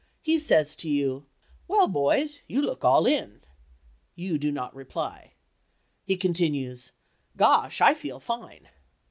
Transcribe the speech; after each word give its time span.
He 0.23 0.39
says 0.39 0.75
to 0.77 0.89
you, 0.89 1.27
"Well, 1.67 1.87
boys, 1.87 2.39
you 2.47 2.59
look 2.63 2.83
all 2.83 3.05
in." 3.05 3.41
You 4.15 4.39
do 4.39 4.51
not 4.51 4.73
reply. 4.73 5.35
He 6.07 6.17
continues, 6.17 6.93
"Gosh, 7.37 7.81
I 7.81 7.93
feel 7.93 8.19
fine." 8.19 8.67